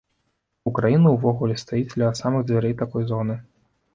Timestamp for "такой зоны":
2.83-3.35